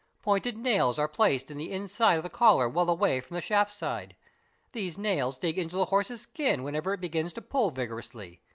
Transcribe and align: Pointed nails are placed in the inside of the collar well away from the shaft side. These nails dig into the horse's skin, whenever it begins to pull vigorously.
Pointed 0.23 0.57
nails 0.57 0.97
are 0.97 1.07
placed 1.07 1.51
in 1.51 1.59
the 1.59 1.71
inside 1.71 2.15
of 2.15 2.23
the 2.23 2.29
collar 2.31 2.67
well 2.67 2.89
away 2.89 3.21
from 3.21 3.35
the 3.35 3.39
shaft 3.41 3.71
side. 3.71 4.15
These 4.71 4.97
nails 4.97 5.37
dig 5.37 5.59
into 5.59 5.75
the 5.75 5.85
horse's 5.85 6.21
skin, 6.21 6.63
whenever 6.63 6.95
it 6.95 7.01
begins 7.01 7.33
to 7.33 7.41
pull 7.43 7.69
vigorously. 7.69 8.41